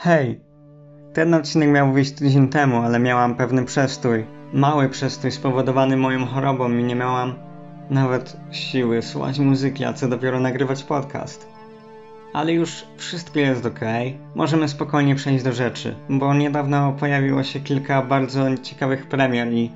[0.00, 0.40] Hej!
[1.12, 4.26] Ten odcinek miał wyjść tydzień temu, ale miałam pewny przestój.
[4.52, 7.34] Mały przestój spowodowany moją chorobą i nie miałam
[7.90, 11.48] nawet siły słuchać muzyki, a co dopiero nagrywać podcast.
[12.32, 13.80] Ale już wszystko jest ok.
[14.34, 19.70] Możemy spokojnie przejść do rzeczy, bo niedawno pojawiło się kilka bardzo ciekawych premier i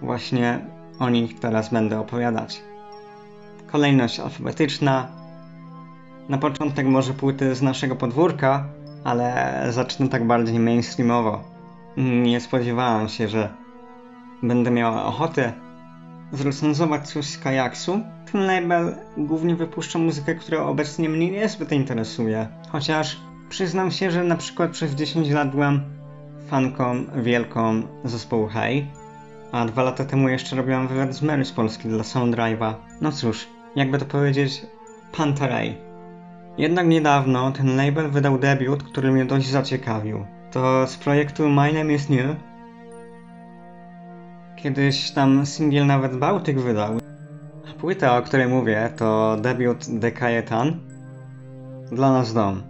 [0.00, 0.58] właśnie
[0.98, 2.62] o nich teraz będę opowiadać.
[3.72, 5.08] Kolejność alfabetyczna.
[6.28, 8.64] Na początek może płyty z naszego podwórka,
[9.04, 11.44] ale zacznę tak bardziej mainstreamowo.
[11.96, 13.48] Nie spodziewałam się, że
[14.42, 15.52] będę miała ochotę
[16.32, 18.00] zrecenzować coś z kajaksu.
[18.32, 22.48] Ten label głównie wypuszcza muzykę, która obecnie mnie niezbyt interesuje.
[22.68, 25.80] Chociaż przyznam się, że na przykład przez 10 lat byłam
[26.48, 28.86] fanką wielką zespołu Hey,
[29.52, 32.74] a dwa lata temu jeszcze robiłam wywiad z Mary z Polski dla Soundrive'a.
[33.00, 33.46] No cóż,
[33.76, 34.66] jakby to powiedzieć,
[35.16, 35.91] Panteray.
[36.58, 40.26] Jednak niedawno ten label wydał debiut, który mnie dość zaciekawił.
[40.50, 42.36] To z projektu My Name is New.
[44.56, 46.98] Kiedyś tam singiel nawet Bałtyk wydał.
[47.70, 50.80] A płyta, o której mówię, to debiut Dekajetan.
[51.92, 52.62] Dla nas dom.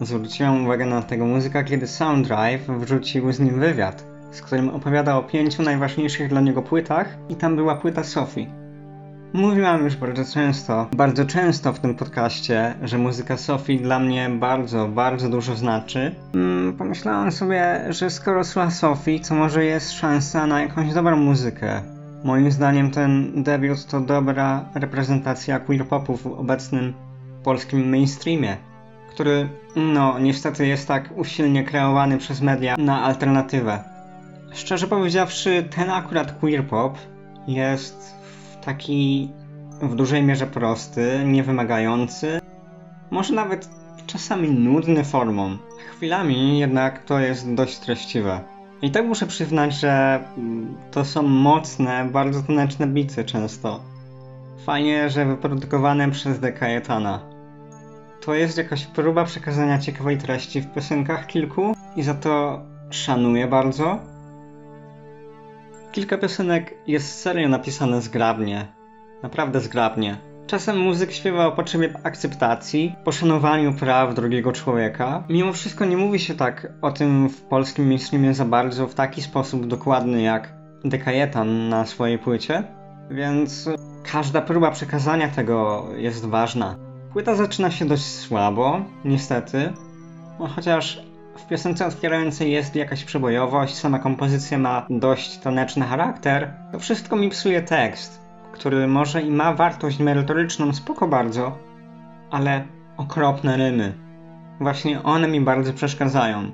[0.00, 5.22] Zwróciłam uwagę na tego muzyka, kiedy Soundrive wrzucił z nim wywiad, z którym opowiada o
[5.22, 8.63] pięciu najważniejszych dla niego płytach i tam była płyta Sophie.
[9.34, 14.88] Mówiłam już bardzo często, bardzo często w tym podcaście, że muzyka Sofii dla mnie bardzo,
[14.88, 16.14] bardzo dużo znaczy.
[16.34, 21.82] Mm, pomyślałam sobie, że skoro słucha Sofii, to może jest szansa na jakąś dobrą muzykę.
[22.24, 26.92] Moim zdaniem ten debiut to dobra reprezentacja queer popu w obecnym
[27.44, 28.56] polskim mainstreamie,
[29.10, 33.84] który, no, niestety jest tak usilnie kreowany przez media na alternatywę.
[34.52, 36.98] Szczerze powiedziawszy, ten akurat queer pop
[37.46, 38.23] jest
[38.64, 39.30] taki
[39.82, 42.40] w dużej mierze prosty, niewymagający,
[43.10, 43.68] może nawet
[44.06, 45.56] czasami nudny formą.
[45.96, 48.40] Chwilami jednak to jest dość treściwe.
[48.82, 50.24] I tak muszę przyznać, że
[50.90, 53.80] to są mocne, bardzo taneczne bicy często.
[54.64, 57.20] Fajnie, że wyprodukowane przez Dekajetana.
[58.20, 64.13] To jest jakaś próba przekazania ciekawej treści w piosenkach kilku i za to szanuję bardzo.
[65.94, 68.66] Kilka piosenek jest serio napisane zgrabnie.
[69.22, 70.18] Naprawdę zgrabnie.
[70.46, 75.24] Czasem muzyk śpiewa o potrzebie akceptacji, poszanowaniu praw drugiego człowieka.
[75.28, 79.22] Mimo wszystko nie mówi się tak o tym w polskim mainstreamie za bardzo w taki
[79.22, 80.52] sposób dokładny jak
[80.84, 82.62] Dekajetan na swojej płycie,
[83.10, 83.68] więc
[84.12, 86.76] każda próba przekazania tego jest ważna.
[87.12, 89.72] Płyta zaczyna się dość słabo, niestety,
[90.40, 96.78] no chociaż w piosence otwierającej jest jakaś przebojowość, sama kompozycja ma dość taneczny charakter, to
[96.78, 98.20] wszystko mi psuje tekst,
[98.52, 101.58] który może i ma wartość merytoryczną, spoko bardzo,
[102.30, 102.64] ale
[102.96, 103.94] okropne rymy.
[104.60, 106.50] Właśnie one mi bardzo przeszkadzają.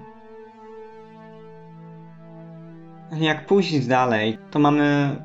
[3.12, 5.16] Jak pójść dalej, to mamy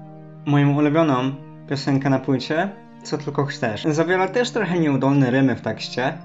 [0.46, 1.32] moją ulubioną
[1.70, 2.70] piosenkę na płycie,
[3.04, 3.84] co tylko chcesz.
[3.84, 6.18] Zawiera też trochę nieudolne rymy w tekście,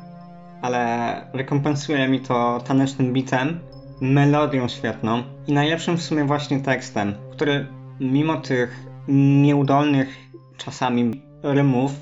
[0.63, 3.61] ale rekompensuje mi to tanecznym bitem,
[4.01, 7.67] melodią świetną i najlepszym w sumie właśnie tekstem, który
[8.01, 10.17] mimo tych nieudolnych
[10.57, 11.93] czasami rymów,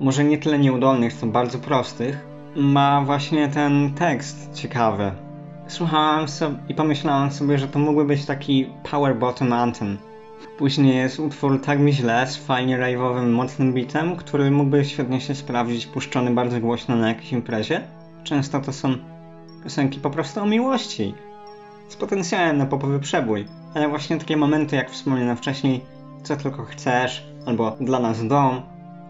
[0.00, 2.26] może nie tyle nieudolnych, co bardzo prostych,
[2.56, 5.12] ma właśnie ten tekst ciekawy.
[5.68, 9.98] Słuchałam sobie i pomyślałam sobie, że to mógłby być taki power bottom anthem.
[10.58, 15.34] Później jest utwór Tak mi źle z fajnie rave'owym, mocnym bitem, który mógłby świetnie się
[15.34, 17.80] sprawdzić puszczony bardzo głośno na jakiejś imprezie.
[18.26, 18.94] Często to są
[19.64, 21.14] piosenki po prostu o miłości,
[21.88, 25.80] z potencjałem na popowy przebój, ale właśnie takie momenty jak wspomniane wcześniej,
[26.22, 28.62] co tylko chcesz, albo dla nas dom,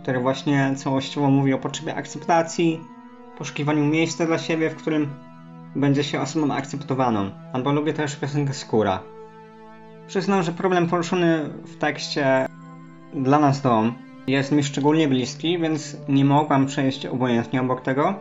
[0.03, 2.81] który właśnie całościowo mówi o potrzebie akceptacji,
[3.39, 5.11] poszukiwaniu miejsca dla siebie, w którym
[5.77, 7.31] będzie się osobą akceptowaną.
[7.53, 9.03] Albo lubię też piosenkę Skóra.
[10.07, 12.47] Przyznam, że problem poruszony w tekście
[13.15, 13.95] dla nas dom
[14.27, 18.15] jest mi szczególnie bliski, więc nie mogłam przejść obojętnie obok tego.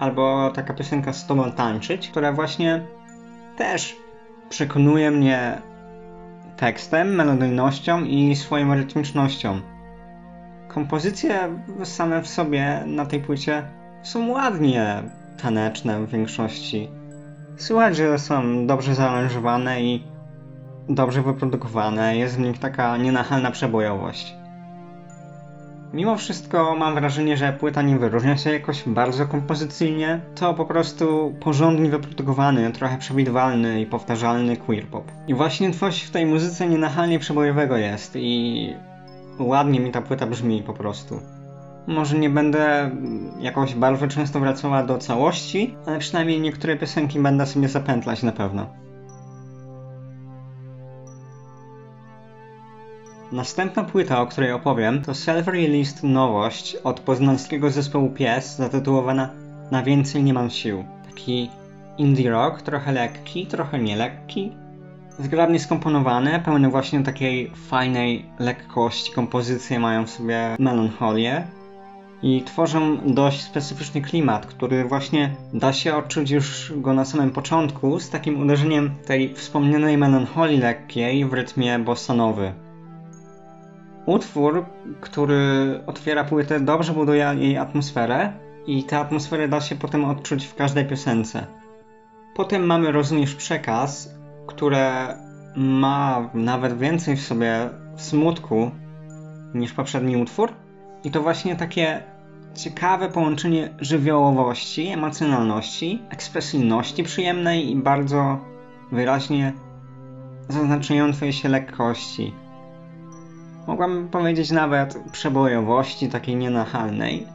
[0.00, 2.86] Albo taka piosenka z tobą tańczyć, która właśnie
[3.56, 3.96] też
[4.48, 5.58] przekonuje mnie
[6.56, 9.60] tekstem, melodyjnością i swoją rytmicznością.
[10.68, 11.38] Kompozycje
[11.84, 13.62] same w sobie na tej płycie
[14.02, 15.02] są ładnie
[15.42, 16.88] taneczne w większości.
[17.56, 20.04] Słychać, że są dobrze zaaranżowane i
[20.88, 24.39] dobrze wyprodukowane, jest w nich taka nienachalna przebojowość.
[25.92, 30.20] Mimo wszystko mam wrażenie, że płyta nie wyróżnia się jakoś bardzo kompozycyjnie.
[30.34, 35.04] To po prostu porządnie wyprodukowany, trochę przewidywalny i powtarzalny queer pop.
[35.28, 38.74] I właśnie coś w tej muzyce nienachalnie przebojowego jest i
[39.38, 41.20] ładnie mi ta płyta brzmi po prostu.
[41.86, 42.90] Może nie będę
[43.40, 48.66] jakoś bardzo często wracała do całości, ale przynajmniej niektóre piosenki będę sobie zapętlać na pewno.
[53.32, 59.30] Następna płyta, o której opowiem, to self-released nowość od poznańskiego zespołu Pies, zatytułowana
[59.70, 60.84] Na więcej nie mam sił.
[61.10, 61.50] Taki
[61.98, 64.52] indie rock, trochę lekki, trochę nielekki,
[65.18, 69.12] zgrabnie skomponowane, pełne właśnie takiej fajnej lekkości.
[69.12, 71.46] Kompozycje mają w sobie melancholię
[72.22, 78.00] i tworzą dość specyficzny klimat, który właśnie da się odczuć już go na samym początku
[78.00, 82.52] z takim uderzeniem tej wspomnianej melancholii lekkiej w rytmie bossanowy.
[84.10, 84.64] Utwór,
[85.00, 88.32] który otwiera płytę, dobrze buduje jej atmosferę
[88.66, 91.46] i tę atmosferę da się potem odczuć w każdej piosence.
[92.34, 94.14] Potem mamy Rozumiesz Przekaz,
[94.46, 95.14] które
[95.56, 98.70] ma nawet więcej w sobie smutku
[99.54, 100.52] niż poprzedni utwór.
[101.04, 102.02] I to właśnie takie
[102.54, 108.38] ciekawe połączenie żywiołowości, emocjonalności, ekspresyjności przyjemnej i bardzo
[108.92, 109.52] wyraźnie
[110.48, 112.34] zaznaczającej się lekkości.
[113.70, 117.26] Mogłabym powiedzieć nawet przebojowości, takiej nienachalnej.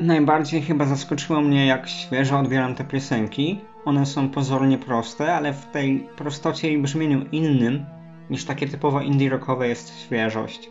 [0.00, 3.60] Najbardziej chyba zaskoczyło mnie, jak świeżo odbieram te piosenki.
[3.84, 7.86] One są pozornie proste, ale w tej prostocie i brzmieniu innym
[8.30, 10.70] niż takie typowo indie rockowe jest świeżość.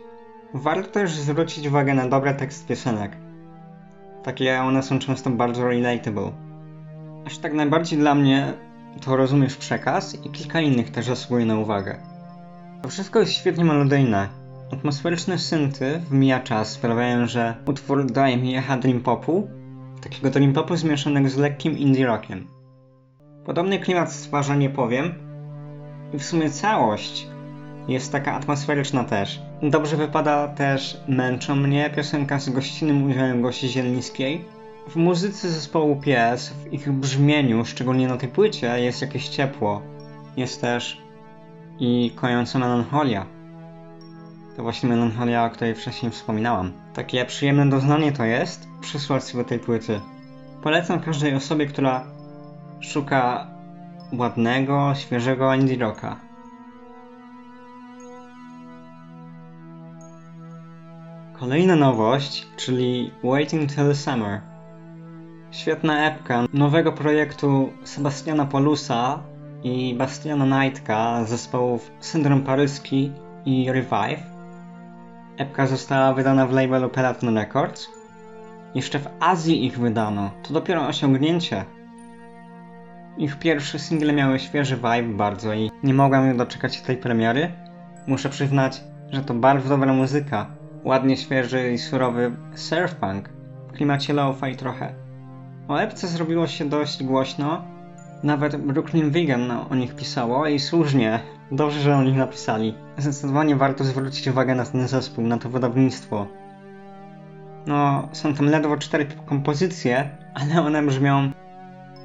[0.54, 3.16] Warto też zwrócić uwagę na dobre tekst piosenek.
[4.22, 6.32] Takie one są często bardzo relatable.
[7.26, 8.52] Aż tak najbardziej dla mnie
[9.04, 12.17] to rozumiesz przekaz i kilka innych też zasługuje na uwagę.
[12.82, 14.28] To wszystko jest świetnie melodyjne.
[14.72, 19.48] Atmosferyczne synty w mija czas sprawiają, że utwór daje mi echa dream popu,
[20.02, 22.46] takiego dream popu zmieszanego z lekkim indie rockiem.
[23.44, 25.14] Podobny klimat stwarza Nie Powiem
[26.14, 27.26] i w sumie całość
[27.88, 29.42] jest taka atmosferyczna też.
[29.62, 34.44] Dobrze wypada też Męczą mnie, piosenka z gościnnym udziałem Gosi Zielińskiej.
[34.88, 39.82] W muzyce zespołu Pies, w ich brzmieniu, szczególnie na tej płycie, jest jakieś ciepło.
[40.36, 41.02] Jest też
[41.80, 43.26] i kojąca melancholia.
[44.56, 46.72] To właśnie melancholia, o której wcześniej wspominałam.
[46.94, 50.00] Takie przyjemne doznanie to jest przysłać sobie tej płyty.
[50.62, 52.04] Polecam każdej osobie, która
[52.80, 53.46] szuka
[54.12, 56.16] ładnego, świeżego indie rocka.
[61.38, 64.40] Kolejna nowość, czyli Waiting Till Summer.
[65.50, 69.18] Świetna epka nowego projektu Sebastiana Polusa
[69.62, 73.12] i Bastiana Knightka z zespołów Syndrom Paryski
[73.46, 74.22] i Revive.
[75.38, 77.88] Epka została wydana w labelu Peloton Records.
[78.74, 80.30] Jeszcze w Azji ich wydano.
[80.42, 81.64] To dopiero osiągnięcie.
[83.18, 87.52] Ich pierwsze single miały świeży vibe bardzo i nie mogłem doczekać tej premiery.
[88.06, 90.46] Muszę przyznać, że to bardzo dobra muzyka.
[90.84, 93.28] Ładnie świeży i surowy surfpunk
[93.68, 94.94] w klimacie lo-fi trochę.
[95.68, 97.64] O epce zrobiło się dość głośno.
[98.22, 101.20] Nawet Brooklyn Vegan o nich pisało i słusznie.
[101.52, 102.74] Dobrze, że o nich napisali.
[102.98, 106.26] Zdecydowanie warto zwrócić uwagę na ten zespół, na to wydawnictwo.
[107.66, 111.30] No, są tam ledwo cztery kompozycje, ale one brzmią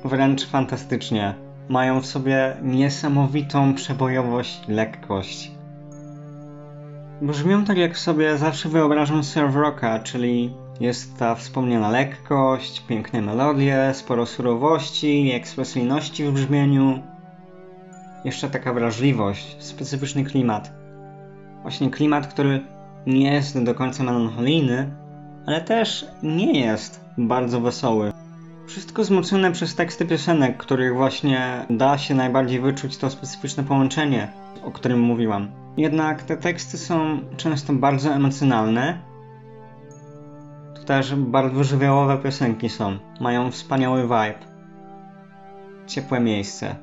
[0.06, 1.34] wręcz fantastycznie.
[1.70, 5.52] Mają w sobie niesamowitą przebojowość lekkość.
[7.22, 13.92] Brzmią tak jak sobie zawsze wyobrażam surf rocka, czyli jest ta wspomniana lekkość, piękne melodie,
[13.94, 17.00] sporo surowości i ekspresyjności w brzmieniu.
[18.26, 20.72] Jeszcze taka wrażliwość, specyficzny klimat.
[21.62, 22.62] Właśnie klimat, który
[23.08, 24.92] nie jest do końca melancholijny,
[25.46, 28.12] ale też nie jest bardzo wesoły.
[28.68, 34.28] Wszystko wzmocnione przez teksty piosenek, których właśnie da się najbardziej wyczuć to specyficzne połączenie,
[34.64, 35.52] o którym mówiłam.
[35.78, 39.13] Jednak te teksty są często bardzo emocjonalne.
[40.86, 42.98] Też bardzo żywiołowe piosenki są.
[43.20, 44.40] Mają wspaniały vibe.
[45.88, 46.76] Ciepłe miejsce.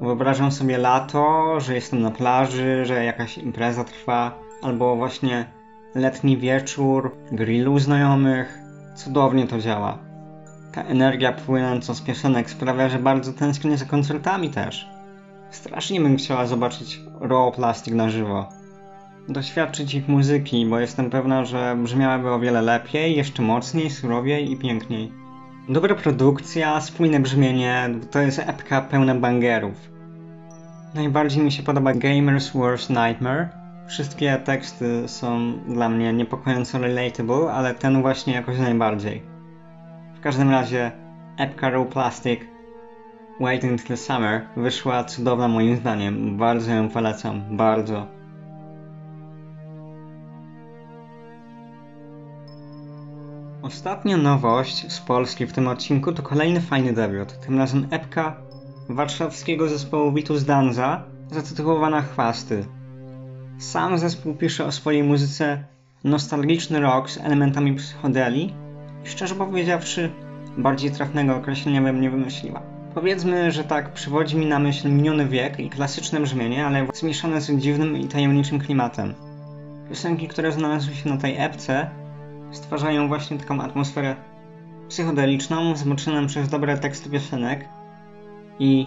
[0.00, 5.46] Wyobrażam sobie lato, że jestem na plaży, że jakaś impreza trwa, albo właśnie
[5.94, 8.58] letni wieczór, grillu znajomych.
[8.96, 9.98] Cudownie to działa.
[10.72, 14.88] Ta energia płynąca z piosenek sprawia, że bardzo tęsknię za koncertami też.
[15.50, 18.48] Strasznie bym chciała zobaczyć Raw Plastic na żywo.
[19.28, 24.56] Doświadczyć ich muzyki, bo jestem pewna, że brzmiałaby o wiele lepiej, jeszcze mocniej, surowiej i
[24.56, 25.12] piękniej.
[25.68, 29.90] Dobra produkcja, spójne brzmienie, to jest epka pełna bangerów.
[30.94, 33.48] Najbardziej mi się podoba Gamer's Worst Nightmare.
[33.88, 39.22] Wszystkie teksty są dla mnie niepokojąco relatable, ale ten właśnie jakoś najbardziej.
[40.14, 40.90] W każdym razie,
[41.38, 42.40] epka Raw Plastic
[43.40, 46.36] Waiting Till Summer wyszła cudowna moim zdaniem.
[46.36, 48.17] Bardzo ją polecam, bardzo.
[53.68, 58.36] Ostatnia nowość z Polski w tym odcinku to kolejny fajny debiut, tym razem epka
[58.88, 62.64] warszawskiego zespołu Vitus Danza zatytułowana Chwasty.
[63.58, 65.64] Sam zespół pisze o swojej muzyce
[66.04, 68.54] nostalgiczny rock z elementami psychodeli
[69.04, 70.10] i szczerze powiedziawszy
[70.58, 72.62] bardziej trafnego określenia bym nie wymyśliła.
[72.94, 77.50] Powiedzmy, że tak przywodzi mi na myśl miniony wiek i klasyczne brzmienie, ale zmieszane z
[77.50, 79.14] dziwnym i tajemniczym klimatem.
[79.88, 81.90] Piosenki, które znalazły się na tej epce,
[82.50, 84.16] stwarzają właśnie taką atmosferę
[84.88, 87.68] psychodeliczną, zmoczoną przez dobre teksty piosenek
[88.58, 88.86] i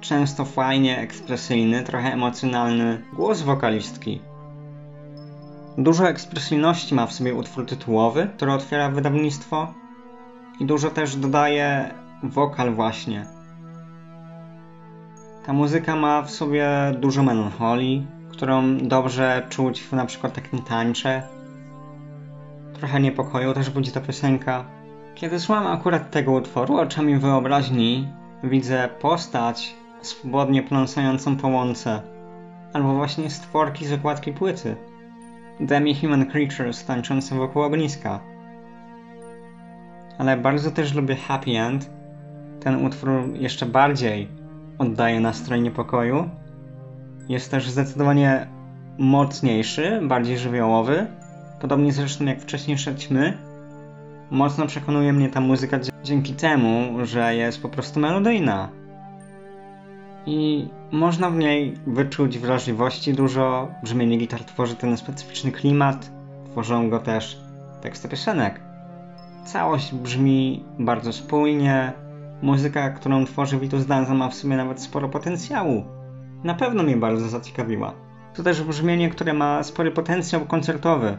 [0.00, 4.20] często fajnie ekspresyjny, trochę emocjonalny głos wokalistki.
[5.78, 9.74] Dużo ekspresyjności ma w sobie utwór tytułowy, który otwiera wydawnictwo
[10.60, 13.26] i dużo też dodaje wokal właśnie.
[15.46, 16.68] Ta muzyka ma w sobie
[16.98, 21.22] dużo melancholii, którą dobrze czuć w na przykład takim tańcze.
[22.78, 24.64] Trochę niepokoju też budzi ta piosenka.
[25.14, 28.08] Kiedy słucham akurat tego utworu, oczami wyobraźni
[28.44, 32.02] widzę postać swobodnie pląsającą po łące,
[32.72, 34.76] albo właśnie stworki z okładki płyty.
[35.60, 38.20] Demi-human creatures tańczące wokół ogniska.
[40.18, 41.90] Ale bardzo też lubię Happy End.
[42.60, 44.28] Ten utwór jeszcze bardziej
[44.78, 46.30] oddaje nastrój niepokoju.
[47.28, 48.46] Jest też zdecydowanie
[48.98, 51.06] mocniejszy, bardziej żywiołowy.
[51.60, 53.38] Podobnie zresztą jak wcześniejsze ćmy.
[54.30, 58.68] Mocno przekonuje mnie ta muzyka dzięki temu, że jest po prostu melodyjna.
[60.26, 63.68] I można w niej wyczuć wrażliwości dużo.
[63.82, 66.10] Brzmienie gitar tworzy ten specyficzny klimat,
[66.50, 67.40] tworzą go też
[67.82, 68.60] teksty piosenek.
[69.44, 71.92] Całość brzmi bardzo spójnie.
[72.42, 75.84] Muzyka, którą tworzy Vitus Danza ma w sumie nawet sporo potencjału.
[76.44, 77.94] Na pewno mnie bardzo zaciekawiła.
[78.34, 81.16] To też brzmienie, które ma spory potencjał koncertowy.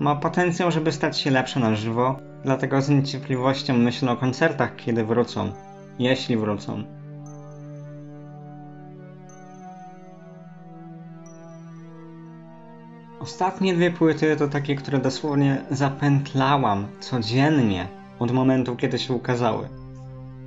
[0.00, 5.04] Ma potencjał, żeby stać się lepsze na żywo, dlatego z niecierpliwością myślę o koncertach, kiedy
[5.04, 5.52] wrócą.
[5.98, 6.84] Jeśli wrócą.
[13.20, 19.68] Ostatnie dwie płyty to takie, które dosłownie zapętlałam codziennie od momentu, kiedy się ukazały.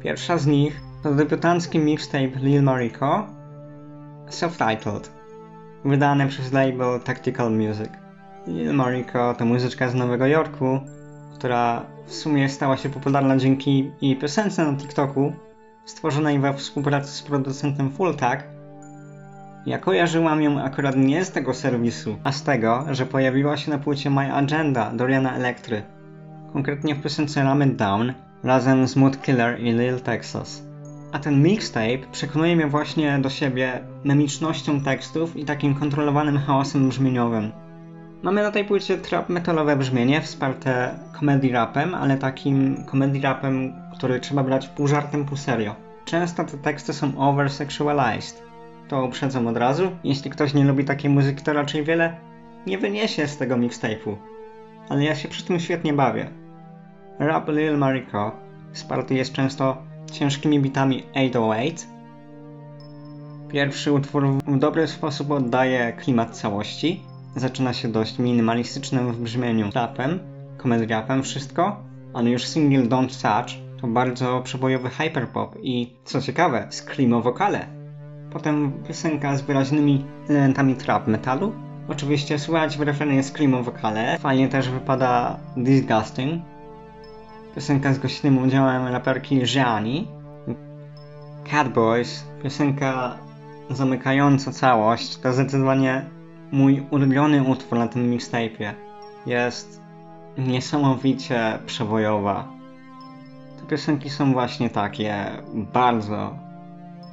[0.04, 3.28] Pierwsza z nich to debiutancki mixtape Lil Mariko,
[4.30, 5.10] self-titled,
[5.86, 8.05] wydany przez label Tactical Music.
[8.74, 10.80] Mariko to muzyczka z Nowego Jorku,
[11.36, 15.34] która w sumie stała się popularna dzięki jej piosence na TikToku,
[15.86, 18.44] stworzonej we współpracy z producentem Full Tag,
[19.66, 23.78] ja kojarzyłam ją akurat nie z tego serwisu, a z tego, że pojawiła się na
[23.78, 25.84] płycie My Agenda Doriana Electry.
[26.54, 30.64] Konkretnie w piosence Ramen Down razem z Mood Killer i Lil Texas.
[31.12, 37.52] A ten mixtape przekonuje mnie właśnie do siebie memicznością tekstów i takim kontrolowanym chaosem brzmieniowym.
[38.26, 44.20] Mamy na tej płycie trap metalowe brzmienie wsparte comedy rapem, ale takim comedy rapem, który
[44.20, 45.76] trzeba brać pół żartem, pół serio.
[46.06, 48.44] Często te teksty są oversexualized,
[48.88, 49.92] to uprzedzam od razu.
[50.04, 52.16] Jeśli ktoś nie lubi takiej muzyki, to raczej wiele
[52.68, 54.16] nie wyniesie z tego mixtape'u.
[54.90, 56.30] Ale ja się przy tym świetnie bawię.
[57.20, 58.32] Rap Lil Mariko
[58.74, 59.78] wsparty jest często
[60.12, 61.74] ciężkimi bitami 808.
[63.52, 67.15] Pierwszy utwór w dobry sposób oddaje klimat całości.
[67.36, 70.20] Zaczyna się dość minimalistycznym w brzmieniu rapem,
[70.58, 76.68] komedy rapem wszystko, ale już single Don't Touch to bardzo przebojowy hyperpop i co ciekawe,
[76.70, 77.68] screamo wokale.
[78.32, 81.54] Potem piosenka z wyraźnymi elementami trap metalu.
[81.88, 84.20] Oczywiście słychać w refrenie screamo wokale.
[84.20, 86.44] Fajnie też wypada Disgusting.
[87.56, 90.08] Piosenka z gościnnym udziałem raperki Gianni.
[91.52, 93.18] Catboys, piosenka
[93.70, 96.15] zamykająca całość, to zdecydowanie
[96.56, 98.74] mój ulubiony utwór na tym mixtape'ie.
[99.26, 99.82] Jest
[100.38, 102.48] niesamowicie przebojowa.
[103.60, 105.32] Te piosenki są właśnie takie
[105.74, 106.36] bardzo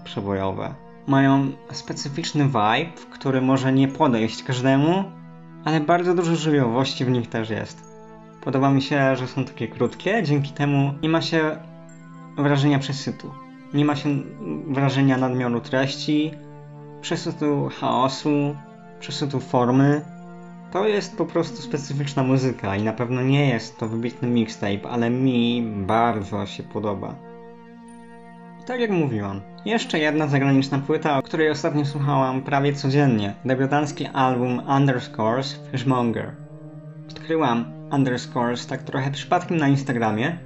[0.05, 0.75] przebojowe
[1.07, 5.05] mają specyficzny vibe, który może nie podejść każdemu,
[5.65, 7.93] ale bardzo dużo żywiołowości w nich też jest.
[8.45, 11.57] Podoba mi się, że są takie krótkie, dzięki temu nie ma się
[12.37, 13.31] wrażenia przesytu.
[13.75, 14.09] Nie ma się
[14.67, 16.31] wrażenia nadmiaru treści,
[17.01, 18.57] przesytu chaosu,
[19.03, 20.01] przesytu formy.
[20.73, 25.11] To jest po prostu specyficzna muzyka i na pewno nie jest to wybitny mixtape, ale
[25.11, 27.15] mi bardzo się podoba.
[28.67, 33.35] Tak jak mówiłam, jeszcze jedna zagraniczna płyta, o której ostatnio słuchałam prawie codziennie.
[33.45, 36.33] Debiutancki album Underscores Fishmonger.
[37.11, 40.39] Odkryłam Underscores tak trochę przypadkiem na Instagramie.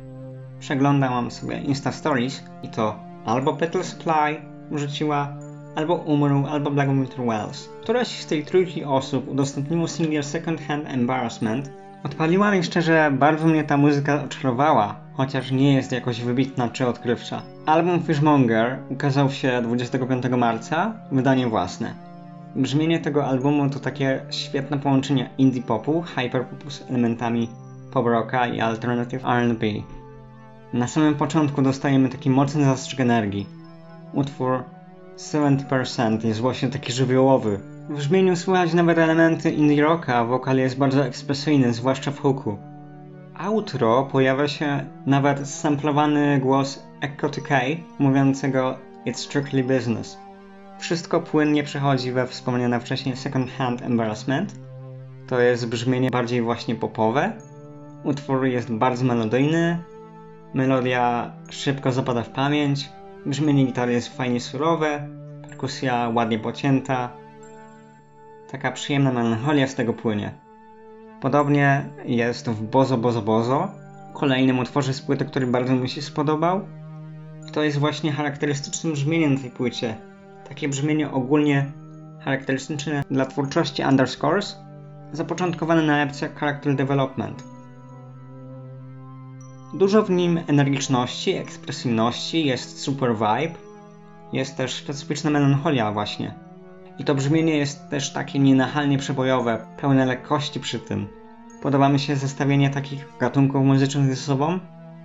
[0.61, 5.46] Przeglądałam sobie Insta Stories i to albo Battle Supply wrzuciła,
[5.77, 7.69] albo Umarł, albo Black Winter Wells.
[7.83, 11.71] Któraś z tej trójki osób udostępniło singiel Second Hand Embarrassment
[12.07, 17.43] Odpaliła mi szczerze, bardzo mnie ta muzyka oczarowała, chociaż nie jest jakoś wybitna czy odkrywcza.
[17.67, 21.95] Album Fishmonger ukazał się 25 marca, wydanie własne.
[22.57, 27.49] Brzmienie tego albumu to takie świetne połączenie indie popu, hyperpopu z elementami
[27.93, 29.67] pop rocka i alternative R&B.
[30.73, 33.47] Na samym początku dostajemy taki mocny zastrzyk energii.
[34.13, 34.63] Utwór
[35.17, 37.59] 70% jest właśnie taki żywiołowy.
[37.89, 42.59] W brzmieniu słychać nawet elementy indie rocka, wokal jest bardzo ekspresyjny, zwłaszcza w hooku.
[43.35, 47.61] Outro pojawia się nawet samplowany głos Echo K
[47.99, 50.19] mówiącego It's strictly business.
[50.79, 54.55] Wszystko płynnie przechodzi we wspomniane wcześniej Second Hand Embarrassment.
[55.27, 57.33] To jest brzmienie bardziej właśnie popowe.
[58.05, 59.79] Utwór jest bardzo melodyjny.
[60.55, 62.89] Melodia szybko zapada w pamięć.
[63.27, 65.09] Brzmienie gitary jest fajnie surowe.
[65.43, 67.11] Perkusja ładnie pocięta.
[68.51, 70.33] Taka przyjemna melancholia z tego płynie.
[71.21, 73.69] Podobnie jest w Bozo Bozo Bozo,
[74.15, 76.61] kolejnym utworze z płyty, który bardzo mi się spodobał.
[77.53, 79.97] To jest właśnie charakterystycznym brzmieniem na tej płycie.
[80.49, 81.73] Takie brzmienie ogólnie
[82.21, 84.57] charakterystyczne dla twórczości Underscores,
[85.13, 87.56] zapoczątkowane na epce Character Development.
[89.77, 93.55] Dużo w nim energiczności, ekspresyjności, jest super vibe,
[94.33, 96.35] jest też specyficzna melancholia właśnie.
[96.99, 101.07] I to brzmienie jest też takie nienachalnie przebojowe, pełne lekkości przy tym.
[101.63, 104.59] Podoba mi się zestawienie takich gatunków muzycznych ze sobą.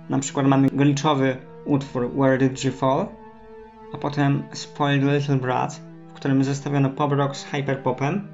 [0.08, 3.06] Na przykład mamy gliczowy utwór Where Did You Fall,
[3.94, 8.28] a potem Spoiled Little Brat, w którym zestawiono pop rock z hyperpopem.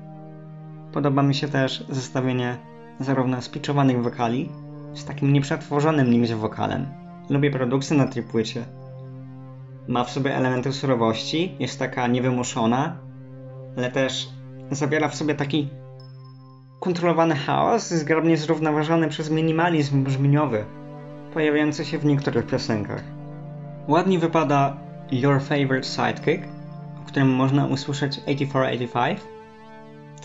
[0.92, 2.56] Podoba mi się też zestawienie
[3.00, 4.48] zarówno spiczowanych wokali
[4.94, 6.86] z takim nieprzetworzonym nigdzie wokalem.
[7.30, 8.64] Lubię produkcję na tej płycie.
[9.88, 12.96] Ma w sobie elementy surowości, jest taka niewymuszona,
[13.76, 14.28] ale też
[14.70, 15.68] zawiera w sobie taki
[16.80, 20.64] kontrolowany chaos, zgrabnie zrównoważony przez minimalizm brzmieniowy,
[21.34, 23.02] pojawiający się w niektórych piosenkach.
[23.88, 24.76] Ładnie wypada
[25.10, 26.48] Your Favorite Sidekick,
[27.02, 29.37] w którym można usłyszeć 8485.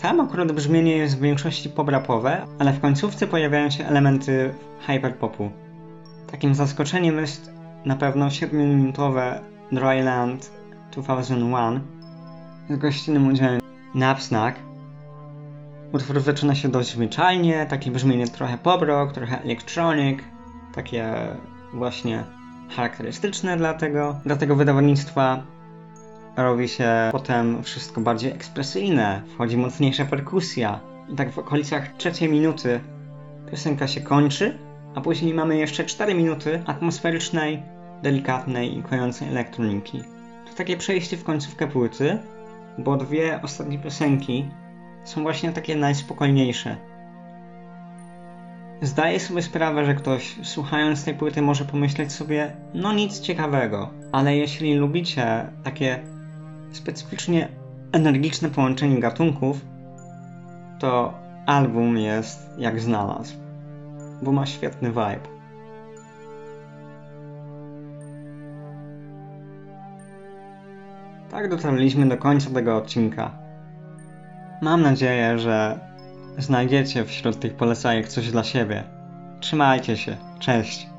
[0.02, 4.54] Tam akurat brzmienie jest w większości pobrapowe, ale w końcówce pojawiają się elementy
[4.86, 5.50] hyperpopu.
[6.30, 7.50] Takim zaskoczeniem jest
[7.84, 9.40] na pewno 7-minutowe
[9.72, 10.50] Dryland
[10.92, 11.80] 2001
[12.70, 13.60] z gościnnym udziałem
[13.94, 14.58] Napsnack.
[15.92, 20.18] Utwór zaczyna się dość zwyczajnie, takie brzmienie trochę pop rock, trochę electronic,
[20.74, 21.14] takie
[21.74, 22.24] właśnie
[22.76, 25.42] charakterystyczne dla tego, dla tego wydawnictwa.
[26.36, 30.80] Robi się potem wszystko bardziej ekspresyjne, wchodzi mocniejsza perkusja.
[31.12, 32.80] I tak w okolicach trzeciej minuty
[33.50, 34.58] piosenka się kończy,
[34.94, 37.62] a później mamy jeszcze 4 minuty atmosferycznej,
[38.02, 40.02] delikatnej i kojącej elektroniki.
[40.50, 42.18] To takie przejście w końcówkę płyty,
[42.78, 44.48] bo dwie ostatnie piosenki
[45.04, 46.76] są właśnie takie najspokojniejsze.
[48.82, 54.36] Zdaję sobie sprawę, że ktoś słuchając tej płyty może pomyśleć sobie, no nic ciekawego, ale
[54.36, 56.13] jeśli lubicie takie
[56.76, 57.48] specyficznie
[57.92, 59.60] energiczne połączenie gatunków,
[60.78, 61.14] to
[61.46, 63.34] album jest jak znalazł,
[64.22, 65.34] bo ma świetny vibe.
[71.30, 73.30] Tak dotarliśmy do końca tego odcinka.
[74.62, 75.78] Mam nadzieję, że
[76.38, 78.84] znajdziecie wśród tych polecajek coś dla siebie.
[79.40, 80.16] Trzymajcie się.
[80.38, 80.93] Cześć.